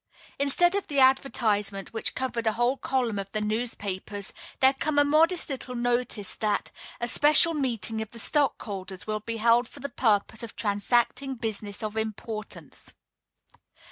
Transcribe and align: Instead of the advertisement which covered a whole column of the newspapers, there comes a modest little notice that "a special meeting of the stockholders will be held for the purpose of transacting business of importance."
Instead 0.39 0.73
of 0.73 0.87
the 0.87 0.99
advertisement 0.99 1.93
which 1.93 2.15
covered 2.15 2.47
a 2.47 2.53
whole 2.53 2.75
column 2.75 3.19
of 3.19 3.31
the 3.33 3.39
newspapers, 3.39 4.33
there 4.59 4.73
comes 4.73 4.97
a 4.97 5.03
modest 5.03 5.47
little 5.47 5.75
notice 5.75 6.33
that 6.37 6.71
"a 6.99 7.07
special 7.07 7.53
meeting 7.53 8.01
of 8.01 8.09
the 8.09 8.17
stockholders 8.17 9.05
will 9.05 9.19
be 9.19 9.37
held 9.37 9.67
for 9.69 9.79
the 9.79 9.89
purpose 9.89 10.41
of 10.41 10.55
transacting 10.55 11.35
business 11.35 11.83
of 11.83 11.95
importance." 11.95 12.95